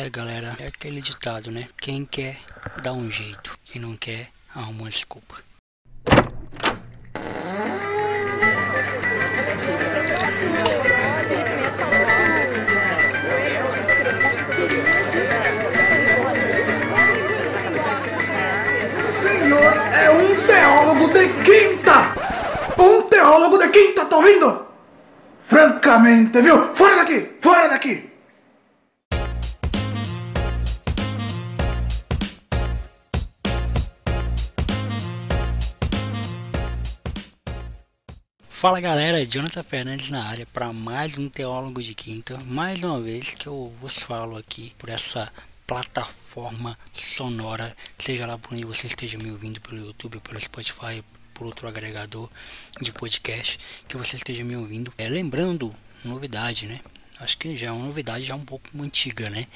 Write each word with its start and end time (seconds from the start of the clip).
É, 0.00 0.08
galera, 0.08 0.56
é 0.60 0.68
aquele 0.68 1.02
ditado, 1.02 1.50
né? 1.50 1.66
Quem 1.76 2.04
quer, 2.04 2.38
dá 2.80 2.92
um 2.92 3.10
jeito. 3.10 3.58
Quem 3.64 3.82
não 3.82 3.96
quer, 3.96 4.28
arruma 4.54 4.82
uma 4.82 4.90
desculpa. 4.90 5.34
senhor 19.02 19.74
é 19.92 20.10
um 20.10 20.46
teólogo 20.46 21.08
de 21.08 21.28
quinta! 21.42 22.14
Um 22.80 23.02
teólogo 23.08 23.58
de 23.58 23.68
quinta, 23.70 24.04
tá 24.04 24.16
ouvindo? 24.16 24.64
Francamente, 25.40 26.40
viu? 26.40 26.72
Fora 26.72 26.98
daqui! 26.98 27.36
Fora 27.40 27.68
daqui! 27.68 28.07
Fala 38.58 38.80
galera, 38.80 39.24
Jonathan 39.24 39.62
Fernandes 39.62 40.10
na 40.10 40.24
área 40.24 40.44
para 40.44 40.72
mais 40.72 41.16
um 41.16 41.28
Teólogo 41.28 41.80
de 41.80 41.94
Quinta. 41.94 42.36
Mais 42.44 42.82
uma 42.82 43.00
vez 43.00 43.32
que 43.32 43.46
eu 43.46 43.72
vos 43.80 43.96
falo 43.96 44.36
aqui 44.36 44.72
por 44.76 44.88
essa 44.88 45.32
plataforma 45.64 46.76
sonora, 46.92 47.76
seja 48.00 48.26
lá 48.26 48.36
por 48.36 48.54
onde 48.54 48.64
você 48.64 48.88
esteja 48.88 49.16
me 49.16 49.30
ouvindo 49.30 49.60
pelo 49.60 49.86
YouTube, 49.86 50.18
pelo 50.18 50.40
Spotify, 50.40 51.04
por 51.32 51.46
outro 51.46 51.68
agregador 51.68 52.28
de 52.80 52.90
podcast 52.90 53.60
que 53.86 53.96
você 53.96 54.16
esteja 54.16 54.42
me 54.42 54.56
ouvindo. 54.56 54.92
É, 54.98 55.08
lembrando, 55.08 55.72
novidade, 56.04 56.66
né? 56.66 56.80
Acho 57.20 57.38
que 57.38 57.56
já 57.56 57.68
é 57.68 57.70
uma 57.70 57.86
novidade 57.86 58.24
já 58.24 58.34
um 58.34 58.44
pouco 58.44 58.68
antiga, 58.82 59.30
né? 59.30 59.46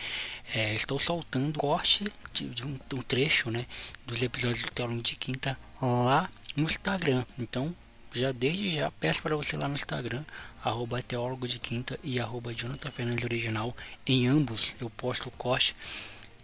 É, 0.55 0.75
estou 0.75 1.01
soltando 1.01 1.59
corte 1.59 2.05
de, 2.33 2.47
de 2.51 2.65
um, 2.65 2.79
um, 2.95 3.03
trecho, 3.03 3.51
né, 3.51 3.67
dos 4.07 4.23
episódios 4.23 4.63
do 4.63 4.71
Teólogo 4.71 5.03
de 5.03 5.17
Quinta 5.17 5.59
lá 5.81 6.31
no 6.55 6.67
Instagram. 6.67 7.25
Então 7.37 7.75
já 8.15 8.33
desde 8.33 8.71
já 8.71 8.91
peço 8.91 9.23
para 9.23 9.37
você 9.37 9.57
lá 9.57 9.69
no 9.69 9.75
Instagram, 9.75 10.25
arroba 10.63 11.03
teólogo 11.03 11.47
de 11.49 11.59
quinta 11.59 11.99
e 12.03 12.21
arroba 12.21 12.55
Jonathan 12.55 12.91
Fernandes 12.91 13.25
Original. 13.25 13.77
Em 14.07 14.27
ambos 14.27 14.75
eu 14.81 14.91
posto 14.91 15.29
o 15.29 15.33
corte 15.33 15.75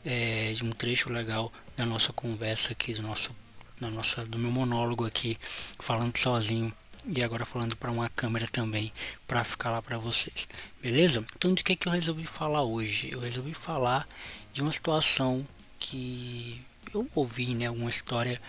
é, 0.05 0.53
de 0.53 0.65
um 0.65 0.71
trecho 0.71 1.11
legal 1.11 1.53
da 1.77 1.85
nossa 1.85 2.13
conversa 2.13 2.73
aqui, 2.73 2.95
do 2.95 3.03
nosso, 3.03 3.35
da 3.81 3.91
nossa, 3.91 4.25
do 4.25 4.39
meu 4.39 4.51
monólogo 4.51 5.05
aqui, 5.05 5.39
falando 5.79 6.17
sozinho 6.17 6.73
e 7.07 7.23
agora 7.23 7.45
falando 7.45 7.77
para 7.77 7.91
uma 7.91 8.09
câmera 8.09 8.49
também, 8.49 8.93
para 9.27 9.45
ficar 9.45 9.71
lá 9.71 9.81
para 9.81 9.99
vocês. 9.99 10.47
Beleza? 10.83 11.25
Então 11.37 11.55
de 11.55 11.63
que, 11.63 11.77
que 11.77 11.89
eu 11.89 11.93
resolvi 11.93 12.25
falar 12.25 12.63
hoje? 12.63 13.11
Eu 13.13 13.21
resolvi 13.21 13.55
falar 13.55 14.09
de 14.53 14.63
uma 14.63 14.73
situação 14.73 15.47
que 15.79 16.61
eu 16.93 17.09
ouvi, 17.15 17.55
né, 17.55 17.67
alguma 17.67 17.91
história 17.91 18.41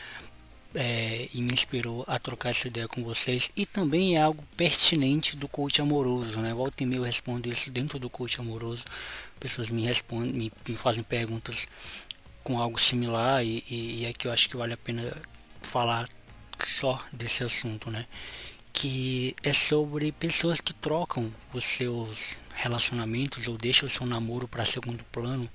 é, 0.74 1.28
e 1.34 1.42
me 1.42 1.52
inspirou 1.54 2.04
a 2.08 2.20
trocar 2.20 2.50
essa 2.50 2.68
ideia 2.68 2.88
com 2.88 3.04
vocês 3.04 3.52
e 3.56 3.66
também 3.66 4.16
é 4.16 4.22
algo 4.22 4.44
pertinente 4.56 5.36
do 5.36 5.48
coach 5.48 5.82
amoroso, 5.82 6.40
né? 6.40 6.54
Volta 6.54 6.84
e 6.84 6.86
meia 6.86 7.00
eu 7.00 7.04
respondo 7.04 7.50
isso 7.50 7.72
dentro 7.72 7.98
do 7.98 8.10
coach 8.10 8.40
amoroso, 8.40 8.86
pessoas 9.40 9.70
me 9.70 9.84
respondem, 9.84 10.32
me, 10.32 10.52
me 10.68 10.76
fazem 10.76 11.04
perguntas 11.04 11.68
com 12.44 12.60
algo 12.60 12.80
similar 12.80 13.44
e, 13.44 13.64
e, 13.70 14.02
e 14.02 14.06
é 14.06 14.14
que 14.14 14.28
eu 14.28 14.32
acho 14.32 14.50
que 14.50 14.58
vale 14.58 14.74
a 14.74 14.78
pena 14.78 15.16
falar 15.62 16.08
só 16.66 17.04
desse 17.12 17.44
assunto, 17.44 17.90
né? 17.90 18.06
Que 18.72 19.36
é 19.44 19.52
sobre 19.52 20.12
pessoas 20.12 20.62
que 20.62 20.74
trocam 20.74 21.34
os 21.54 21.64
seus 21.64 22.38
relacionamentos 22.54 23.48
ou 23.48 23.58
deixam 23.58 23.88
o 23.88 23.92
seu 23.92 24.06
namoro 24.06 24.48
para 24.48 24.66
segundo 24.66 25.04
plano 25.06 25.50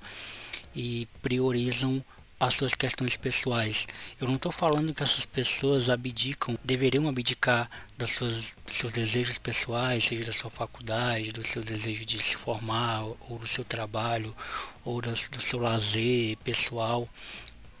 e 0.75 1.07
priorizam 1.21 2.03
as 2.45 2.55
suas 2.55 2.73
questões 2.73 3.17
pessoais. 3.17 3.87
Eu 4.19 4.27
não 4.27 4.35
estou 4.35 4.51
falando 4.51 4.93
que 4.93 5.03
essas 5.03 5.25
pessoas 5.25 5.89
abdicam, 5.89 6.57
deveriam 6.63 7.07
abdicar 7.07 7.69
das 7.97 8.11
suas, 8.11 8.55
dos 8.65 8.75
seus 8.75 8.93
desejos 8.93 9.37
pessoais, 9.37 10.03
seja 10.03 10.25
da 10.25 10.31
sua 10.31 10.49
faculdade, 10.49 11.31
do 11.31 11.45
seu 11.45 11.63
desejo 11.63 12.05
de 12.05 12.19
se 12.19 12.35
formar, 12.35 13.03
ou 13.03 13.39
do 13.39 13.47
seu 13.47 13.63
trabalho, 13.63 14.35
ou 14.83 15.01
do, 15.01 15.09
do 15.09 15.41
seu 15.41 15.59
lazer 15.59 16.37
pessoal, 16.37 17.07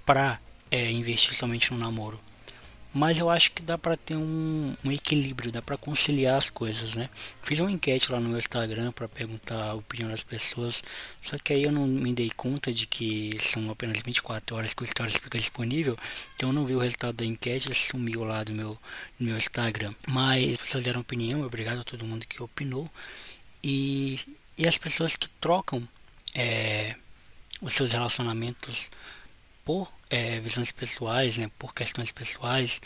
para 0.05 0.39
é, 0.71 0.91
investir 0.91 1.33
somente 1.35 1.71
no 1.71 1.79
namoro 1.79 2.19
mas 2.95 3.19
eu 3.19 3.29
acho 3.29 3.51
que 3.51 3.61
dá 3.61 3.77
para 3.77 3.97
ter 3.97 4.15
um, 4.15 4.73
um, 4.81 4.89
equilíbrio, 4.89 5.51
dá 5.51 5.61
para 5.61 5.75
conciliar 5.75 6.37
as 6.37 6.49
coisas, 6.49 6.93
né? 6.93 7.09
Fiz 7.43 7.59
uma 7.59 7.69
enquete 7.69 8.09
lá 8.09 8.21
no 8.21 8.29
meu 8.29 8.37
Instagram 8.37 8.93
para 8.93 9.05
perguntar 9.09 9.71
a 9.71 9.73
opinião 9.73 10.09
das 10.09 10.23
pessoas, 10.23 10.81
só 11.21 11.37
que 11.37 11.51
aí 11.51 11.63
eu 11.63 11.73
não 11.73 11.85
me 11.85 12.13
dei 12.13 12.31
conta 12.31 12.71
de 12.71 12.87
que 12.87 13.35
são 13.37 13.69
apenas 13.69 14.01
24 14.01 14.55
horas 14.55 14.73
que 14.73 14.81
o 14.81 14.85
stories 14.85 15.17
fica 15.17 15.37
disponível, 15.37 15.97
então 16.37 16.47
eu 16.49 16.53
não 16.53 16.65
vi 16.65 16.73
o 16.73 16.79
resultado 16.79 17.17
da 17.17 17.25
enquete, 17.25 17.73
sumiu 17.73 18.23
lá 18.23 18.45
do 18.45 18.53
meu, 18.53 18.79
do 19.19 19.25
meu 19.25 19.35
Instagram. 19.35 19.93
Mas 20.07 20.53
as 20.53 20.61
pessoas 20.61 20.85
deram 20.85 21.01
opinião, 21.01 21.41
obrigado 21.41 21.81
a 21.81 21.83
todo 21.83 22.05
mundo 22.05 22.25
que 22.25 22.41
opinou, 22.41 22.89
e, 23.61 24.21
e 24.57 24.65
as 24.65 24.77
pessoas 24.77 25.17
que 25.17 25.27
trocam 25.41 25.85
é, 26.33 26.95
os 27.61 27.73
seus 27.73 27.91
relacionamentos 27.91 28.89
por 29.65 29.91
é, 30.09 30.39
visões 30.39 30.71
pessoais, 30.71 31.37
né, 31.37 31.49
por 31.57 31.73
questões 31.73 32.11
pessoais, 32.11 32.79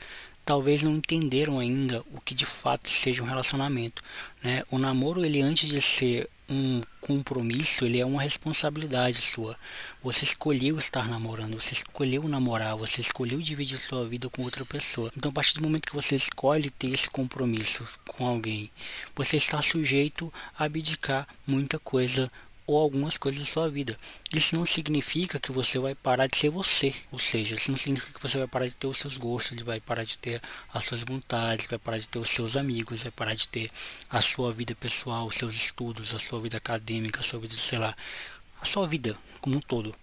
talvez 0.46 0.82
não 0.82 0.96
entenderam 0.96 1.60
ainda 1.60 2.04
o 2.12 2.20
que 2.20 2.34
de 2.34 2.46
fato 2.46 2.90
seja 2.90 3.22
um 3.22 3.28
relacionamento. 3.28 4.02
Né? 4.42 4.64
O 4.72 4.80
namoro, 4.80 5.24
ele 5.24 5.42
antes 5.42 5.70
de 5.70 5.82
ser 5.82 6.28
um 6.50 6.82
compromisso, 7.00 7.86
ele 7.86 8.00
é 8.00 8.06
uma 8.06 8.24
responsabilidade 8.24 9.18
sua. 9.18 9.56
Você 10.02 10.26
escolheu 10.26 10.80
estar 10.80 11.08
namorando, 11.08 11.62
você 11.62 11.76
escolheu 11.76 12.28
namorar, 12.28 12.76
você 12.76 13.02
escolheu 13.02 13.40
dividir 13.40 13.78
sua 13.78 14.08
vida 14.08 14.30
com 14.30 14.42
outra 14.42 14.66
pessoa. 14.66 15.12
Então, 15.16 15.30
a 15.30 15.34
partir 15.34 15.54
do 15.54 15.62
momento 15.62 15.88
que 15.88 15.96
você 15.96 16.16
escolhe 16.16 16.72
ter 16.72 16.92
esse 16.92 17.10
compromisso 17.10 17.88
com 18.08 18.26
alguém, 18.26 18.72
você 19.16 19.38
está 19.38 19.62
sujeito 19.62 20.34
a 20.58 20.64
abdicar 20.64 21.28
muita 21.46 21.78
coisa 21.78 22.32
ou 22.70 22.78
algumas 22.78 23.18
coisas 23.18 23.40
da 23.42 23.48
sua 23.48 23.68
vida. 23.68 23.98
Isso 24.32 24.56
não 24.56 24.64
significa 24.64 25.40
que 25.40 25.52
você 25.52 25.80
vai 25.80 25.96
parar 25.96 26.28
de 26.28 26.38
ser 26.38 26.52
você, 26.52 26.94
ou 27.12 27.18
seja, 27.18 27.56
isso 27.56 27.72
não 27.72 27.78
significa 27.80 28.14
que 28.14 28.22
você 28.22 28.38
vai 28.38 28.48
parar 28.48 28.68
de 28.68 28.76
ter 28.76 28.86
os 28.86 28.98
seus 28.98 29.18
gostos, 29.18 29.60
vai 29.64 29.80
parar 29.80 30.04
de 30.04 30.16
ter 30.20 30.40
as 30.72 30.84
suas 30.84 31.04
vontades, 31.04 31.66
vai 31.66 31.80
parar 31.80 31.98
de 31.98 32.08
ter 32.08 32.20
os 32.20 32.30
seus 32.30 32.56
amigos, 32.56 33.02
vai 33.02 33.12
parar 33.12 33.34
de 33.34 33.48
ter 33.48 33.72
a 34.08 34.22
sua 34.22 34.54
vida 34.54 34.76
pessoal, 34.76 35.26
os 35.26 35.34
seus 35.34 35.56
estudos, 35.56 36.14
a 36.14 36.20
sua 36.20 36.40
vida 36.40 36.58
acadêmica, 36.58 37.22
a 37.22 37.24
sua 37.24 37.40
vida, 37.40 37.56
sei 37.56 37.80
lá, 37.80 37.98
a 38.62 38.66
sua 38.66 38.86
vida 38.86 39.18
como 39.42 39.58
um 39.58 39.62
todo. 39.62 39.96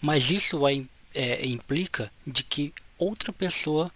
Mas 0.00 0.30
isso 0.30 0.58
vai 0.58 0.86
é, 1.14 1.44
implica 1.44 2.10
de 2.26 2.42
que 2.42 2.72
outra 2.96 3.30
pessoa 3.30 3.92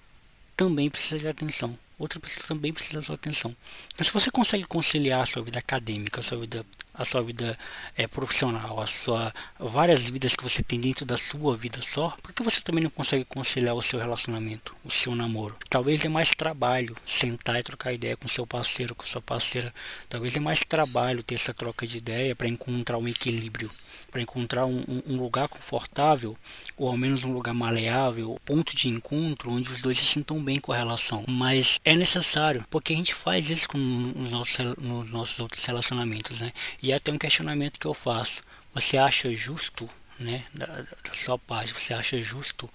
também 0.54 0.90
precisa 0.90 1.18
de 1.18 1.26
atenção 1.26 1.78
outra 2.00 2.18
pessoa 2.18 2.46
também 2.46 2.72
precisa 2.72 3.00
da 3.00 3.02
sua 3.02 3.14
atenção. 3.14 3.54
Então, 3.94 4.04
se 4.04 4.12
você 4.12 4.30
consegue 4.30 4.64
conciliar 4.64 5.20
a 5.20 5.26
sua 5.26 5.42
vida 5.42 5.58
acadêmica, 5.58 6.20
a 6.20 6.22
sua 6.22 6.38
vida, 6.38 6.64
a 7.00 7.04
sua 7.04 7.22
vida 7.22 7.58
é, 7.96 8.06
profissional, 8.06 8.78
a 8.78 8.86
sua 8.86 9.32
várias 9.58 10.08
vidas 10.08 10.36
que 10.36 10.42
você 10.42 10.62
tem 10.62 10.78
dentro 10.78 11.06
da 11.06 11.16
sua 11.16 11.56
vida 11.56 11.80
só, 11.80 12.14
por 12.22 12.32
que 12.32 12.42
você 12.42 12.60
também 12.60 12.84
não 12.84 12.90
consegue 12.90 13.24
conciliar 13.24 13.74
o 13.74 13.80
seu 13.80 13.98
relacionamento, 13.98 14.76
o 14.84 14.90
seu 14.90 15.14
namoro? 15.14 15.56
Talvez 15.70 16.04
é 16.04 16.08
mais 16.08 16.34
trabalho 16.34 16.94
sentar 17.06 17.58
e 17.58 17.62
trocar 17.62 17.94
ideia 17.94 18.16
com 18.16 18.28
seu 18.28 18.46
parceiro, 18.46 18.94
com 18.94 19.06
sua 19.06 19.22
parceira. 19.22 19.72
Talvez 20.08 20.36
é 20.36 20.40
mais 20.40 20.60
trabalho 20.60 21.22
ter 21.22 21.36
essa 21.36 21.54
troca 21.54 21.86
de 21.86 21.96
ideia 21.96 22.36
para 22.36 22.48
encontrar 22.48 22.98
um 22.98 23.08
equilíbrio 23.08 23.70
para 24.10 24.20
encontrar 24.20 24.66
um, 24.66 24.84
um, 25.06 25.16
lugar 25.16 25.48
confortável, 25.48 26.36
ou 26.76 26.88
ao 26.88 26.96
menos 26.96 27.24
um 27.24 27.32
lugar 27.32 27.54
maleável, 27.54 28.40
ponto 28.44 28.74
de 28.74 28.88
encontro 28.88 29.52
onde 29.52 29.70
os 29.70 29.80
dois 29.80 29.98
se 29.98 30.06
sintam 30.06 30.42
bem 30.42 30.58
com 30.58 30.72
a 30.72 30.76
relação. 30.76 31.24
Mas 31.28 31.80
é 31.84 31.94
necessário, 31.94 32.64
porque 32.68 32.92
a 32.92 32.96
gente 32.96 33.14
faz 33.14 33.48
isso 33.48 33.68
com 33.68 33.78
os 33.78 34.30
nossos, 34.30 34.58
nos 34.78 35.10
nossos 35.10 35.38
outros 35.38 35.64
relacionamentos, 35.64 36.40
né? 36.40 36.52
E 36.82 36.89
é 36.92 36.96
até 36.96 37.12
um 37.12 37.18
questionamento 37.18 37.78
que 37.78 37.86
eu 37.86 37.94
faço. 37.94 38.42
Você 38.74 38.96
acha 38.96 39.34
justo, 39.34 39.88
né, 40.18 40.44
da, 40.54 40.66
da 40.66 41.14
sua 41.14 41.38
parte, 41.38 41.72
você 41.72 41.94
acha 41.94 42.20
justo 42.20 42.68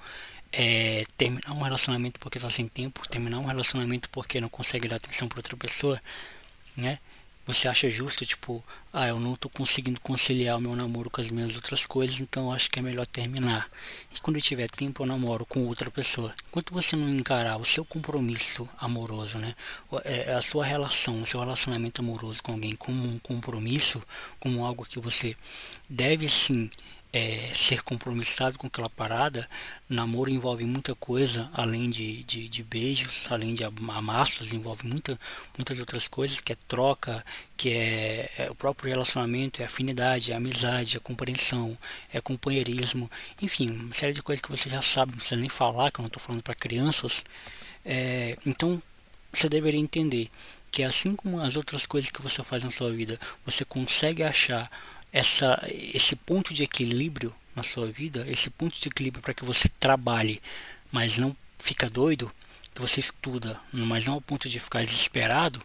é, 0.52 1.04
terminar 1.18 1.52
um 1.52 1.62
relacionamento 1.62 2.20
porque 2.20 2.38
está 2.38 2.50
sem 2.50 2.68
tempo, 2.68 3.08
terminar 3.10 3.40
um 3.40 3.46
relacionamento 3.46 4.10
porque 4.10 4.40
não 4.40 4.50
consegue 4.50 4.88
dar 4.88 4.96
atenção 4.96 5.28
para 5.28 5.40
outra 5.40 5.58
pessoa, 5.58 6.02
né? 6.76 7.00
Você 7.46 7.68
acha 7.68 7.90
justo, 7.90 8.26
tipo, 8.26 8.64
ah, 8.92 9.08
eu 9.08 9.20
não 9.20 9.36
tô 9.36 9.50
conseguindo 9.50 10.00
conciliar 10.02 10.58
o 10.58 10.62
meu 10.62 10.76
namoro 10.76 11.10
com 11.10 11.22
as 11.22 11.30
minhas 11.30 11.56
outras 11.56 11.86
coisas, 11.86 12.20
então 12.20 12.52
acho 12.52 12.70
que 12.70 12.80
é 12.80 12.82
melhor 12.82 13.06
terminar. 13.06 13.70
E 14.16 14.20
quando 14.20 14.38
eu 14.38 14.42
tiver 14.42 14.70
tempo, 14.70 15.04
eu 15.04 15.08
namoro 15.08 15.46
com 15.46 15.68
outra 15.68 15.92
pessoa. 15.92 16.34
Enquanto 16.50 16.74
você 16.74 16.96
não 16.96 17.08
encarar 17.10 17.58
o 17.58 17.66
seu 17.66 17.86
compromisso 17.86 18.68
amoroso, 18.78 19.38
né, 19.38 19.54
é, 20.04 20.34
a 20.34 20.42
sua 20.42 20.66
relação, 20.66 21.22
o 21.22 21.26
seu 21.26 21.40
relacionamento 21.40 22.02
amoroso 22.02 22.42
com 22.42 22.54
alguém 22.54 22.76
como 22.76 23.06
um 23.06 23.20
compromisso, 23.20 24.02
como 24.40 24.66
algo 24.66 24.86
que 24.86 25.00
você 25.00 25.36
deve 25.88 26.28
sim 26.28 26.70
é, 27.16 27.50
ser 27.54 27.82
compromissado 27.82 28.58
com 28.58 28.68
aquela 28.68 28.90
parada, 28.90 29.48
namoro 29.88 30.30
envolve 30.30 30.66
muita 30.66 30.94
coisa, 30.96 31.50
além 31.54 31.90
de, 31.90 32.26
de, 32.26 32.50
de 32.50 32.62
beijos, 32.62 33.26
além 33.30 33.56
de 33.56 33.64
amassos, 33.64 34.52
envolve 34.52 34.86
muita, 34.86 35.18
muitas 35.58 35.80
outras 35.80 36.10
coisas, 36.10 36.42
que 36.42 36.52
é 36.52 36.58
troca, 36.68 37.24
que 37.56 37.70
é, 37.70 38.32
é, 38.38 38.52
o 38.52 38.56
próprio 38.56 38.90
relacionamento, 38.90 39.62
é 39.62 39.66
afinidade, 39.66 40.34
é 40.34 40.36
amizade, 40.36 40.98
é 40.98 41.00
compreensão, 41.00 41.78
é 42.12 42.20
companheirismo, 42.20 43.10
enfim, 43.42 43.70
uma 43.70 43.94
série 43.94 44.12
de 44.12 44.22
coisas 44.22 44.42
que 44.42 44.52
você 44.52 44.70
já 44.70 44.82
sabe, 44.82 45.14
não 45.14 45.20
precisa 45.20 45.40
nem 45.40 45.48
falar, 45.48 45.92
que 45.92 46.02
eu 46.02 46.04
não 46.04 46.08
estou 46.08 46.22
falando 46.22 46.44
para 46.44 46.54
crianças. 46.54 47.24
É, 47.86 48.38
então, 48.46 48.84
você 49.32 49.48
deveria 49.48 49.80
entender 49.80 50.30
que 50.70 50.84
assim 50.84 51.16
como 51.16 51.40
as 51.40 51.56
outras 51.56 51.86
coisas 51.86 52.12
que 52.12 52.22
você 52.22 52.44
faz 52.44 52.62
na 52.62 52.72
sua 52.72 52.92
vida, 52.92 53.18
você 53.46 53.64
consegue 53.64 54.22
achar 54.22 54.70
essa, 55.16 55.66
esse 55.72 56.14
ponto 56.14 56.54
de 56.54 56.64
equilíbrio 56.64 57.34
na 57.56 57.64
sua 57.64 57.88
vida, 57.88 58.26
esse 58.30 58.50
ponto 58.50 58.78
de 58.78 58.90
equilíbrio 58.90 59.24
para 59.24 59.34
que 59.34 59.46
você 59.46 59.70
trabalhe, 59.80 60.42
mas 60.92 61.18
não 61.18 61.34
fica 61.58 61.90
doido, 61.90 62.30
que 62.74 62.82
você 62.82 63.00
estuda, 63.00 63.58
mas 63.72 64.06
não 64.06 64.16
ao 64.16 64.22
ponto 64.22 64.50
de 64.50 64.60
ficar 64.60 64.86
desesperado, 64.86 65.62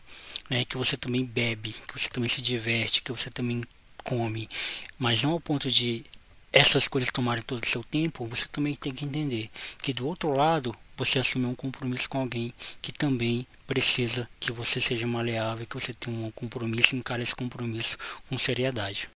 né, 0.48 0.64
que 0.64 0.76
você 0.76 0.96
também 0.96 1.24
bebe, 1.24 1.72
que 1.72 1.98
você 1.98 2.08
também 2.08 2.30
se 2.30 2.40
diverte, 2.40 3.02
que 3.02 3.10
você 3.10 3.28
também 3.28 3.64
come, 4.04 4.48
mas 4.96 5.20
não 5.24 5.32
ao 5.32 5.40
ponto 5.40 5.68
de 5.68 6.04
essas 6.52 6.86
coisas 6.86 7.10
tomarem 7.10 7.42
todo 7.42 7.64
o 7.64 7.68
seu 7.68 7.82
tempo, 7.82 8.26
você 8.26 8.46
também 8.46 8.76
tem 8.76 8.92
que 8.92 9.04
entender 9.04 9.50
que 9.82 9.92
do 9.92 10.06
outro 10.06 10.32
lado 10.32 10.72
você 10.96 11.18
assumiu 11.18 11.48
um 11.48 11.56
compromisso 11.56 12.08
com 12.08 12.20
alguém 12.20 12.54
que 12.80 12.92
também 12.92 13.44
precisa 13.66 14.28
que 14.38 14.52
você 14.52 14.80
seja 14.80 15.08
maleável, 15.08 15.66
que 15.66 15.74
você 15.74 15.92
tenha 15.92 16.16
um 16.24 16.30
compromisso 16.30 16.94
encare 16.94 17.24
esse 17.24 17.34
compromisso 17.34 17.98
com 18.28 18.38
seriedade. 18.38 19.10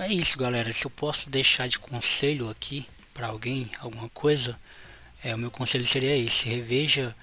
É 0.00 0.12
isso, 0.12 0.38
galera. 0.38 0.72
Se 0.72 0.86
eu 0.86 0.90
posso 0.90 1.30
deixar 1.30 1.68
de 1.68 1.78
conselho 1.78 2.48
aqui 2.48 2.86
para 3.12 3.28
alguém, 3.28 3.70
alguma 3.80 4.08
coisa, 4.10 4.58
é, 5.22 5.34
o 5.34 5.38
meu 5.38 5.50
conselho 5.50 5.86
seria 5.86 6.16
esse: 6.16 6.48
reveja 6.48 7.14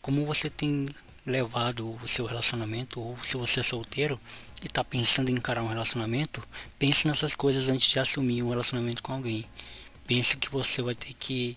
como 0.00 0.24
você 0.24 0.48
tem 0.48 0.88
levado 1.24 1.98
o 2.02 2.08
seu 2.08 2.24
relacionamento, 2.24 3.00
ou 3.00 3.18
se 3.22 3.36
você 3.36 3.60
é 3.60 3.62
solteiro 3.62 4.18
e 4.62 4.66
está 4.66 4.82
pensando 4.82 5.30
em 5.30 5.34
encarar 5.34 5.62
um 5.62 5.68
relacionamento, 5.68 6.42
pense 6.78 7.06
nessas 7.06 7.36
coisas 7.36 7.68
antes 7.68 7.88
de 7.90 7.98
assumir 7.98 8.42
um 8.42 8.48
relacionamento 8.48 9.02
com 9.02 9.12
alguém. 9.12 9.44
Pense 10.06 10.36
que 10.36 10.50
você 10.50 10.80
vai 10.80 10.94
ter 10.94 11.12
que 11.12 11.56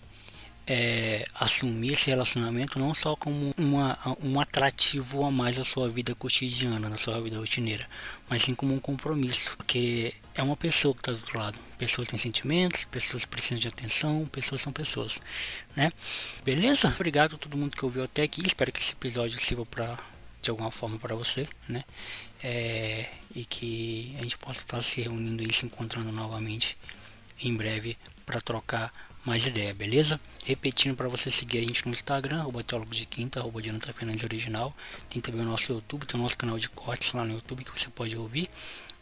é, 0.73 1.25
assumir 1.35 1.91
esse 1.91 2.09
relacionamento 2.09 2.79
não 2.79 2.93
só 2.93 3.13
como 3.13 3.53
uma, 3.57 3.99
um 4.23 4.39
atrativo 4.39 5.25
a 5.25 5.29
mais 5.29 5.57
da 5.57 5.65
sua 5.65 5.89
vida 5.89 6.15
cotidiana, 6.15 6.89
da 6.89 6.95
sua 6.95 7.19
vida 7.19 7.37
rotineira, 7.37 7.85
mas 8.29 8.43
sim 8.43 8.55
como 8.55 8.73
um 8.73 8.79
compromisso, 8.79 9.57
porque 9.57 10.13
é 10.33 10.41
uma 10.41 10.55
pessoa 10.55 10.93
que 10.93 11.01
está 11.01 11.11
do 11.11 11.17
outro 11.17 11.37
lado. 11.37 11.59
Pessoas 11.77 12.07
têm 12.07 12.17
sentimentos, 12.17 12.85
pessoas 12.85 13.25
precisam 13.25 13.59
de 13.59 13.67
atenção, 13.67 14.25
pessoas 14.31 14.61
são 14.61 14.71
pessoas, 14.71 15.19
né? 15.75 15.91
Beleza? 16.45 16.87
Obrigado 16.87 17.35
a 17.35 17.37
todo 17.37 17.57
mundo 17.57 17.75
que 17.75 17.83
ouviu 17.83 18.05
até 18.05 18.23
aqui. 18.23 18.41
Espero 18.45 18.71
que 18.71 18.79
esse 18.79 18.93
episódio 18.93 19.37
sirva 19.37 19.65
para 19.65 19.99
de 20.41 20.49
alguma 20.49 20.71
forma 20.71 20.97
para 20.97 21.13
você, 21.15 21.49
né? 21.67 21.83
É, 22.41 23.09
e 23.35 23.43
que 23.43 24.15
a 24.19 24.21
gente 24.21 24.37
possa 24.37 24.59
estar 24.59 24.81
se 24.81 25.01
reunindo 25.01 25.43
e 25.43 25.53
se 25.53 25.65
encontrando 25.65 26.13
novamente 26.13 26.77
em 27.43 27.53
breve 27.53 27.97
para 28.25 28.39
trocar 28.39 29.10
mais 29.25 29.45
ideia, 29.45 29.73
beleza? 29.73 30.19
Repetindo 30.45 30.95
para 30.95 31.07
você 31.07 31.29
seguir 31.29 31.59
a 31.59 31.61
gente 31.61 31.85
no 31.85 31.91
Instagram, 31.91 32.39
arroba 32.39 32.63
de 32.89 33.05
quinta, 33.05 33.39
arroba 33.39 33.61
Jonathan 33.61 33.93
Fernandes 33.93 34.23
Original. 34.23 34.75
Tem 35.09 35.21
também 35.21 35.41
o 35.41 35.45
nosso 35.45 35.71
YouTube, 35.71 36.05
tem 36.05 36.19
o 36.19 36.23
nosso 36.23 36.37
canal 36.37 36.57
de 36.57 36.69
cortes 36.69 37.13
lá 37.13 37.23
no 37.23 37.33
YouTube 37.33 37.63
que 37.63 37.79
você 37.79 37.89
pode 37.89 38.17
ouvir. 38.17 38.49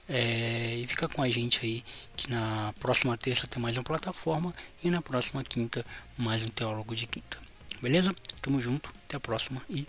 É, 0.08 0.76
e 0.76 0.88
fica 0.88 1.08
com 1.08 1.22
a 1.22 1.30
gente 1.30 1.64
aí 1.64 1.84
que 2.18 2.30
na 2.30 2.74
próxima 2.80 3.16
terça 3.16 3.46
tem 3.46 3.62
mais 3.62 3.78
uma 3.78 3.84
plataforma 3.84 4.54
e 4.84 4.90
na 4.90 5.02
próxima 5.02 5.44
quinta 5.44 5.86
mais 6.18 6.44
um 6.44 6.50
teólogo 6.50 6.96
de 6.96 7.06
quinta. 7.06 7.38
Beleza? 7.82 8.14
Tamo 8.42 8.62
junto, 8.62 8.92
até 9.06 9.18
a 9.18 9.20
próxima 9.20 9.62
e 9.70 9.88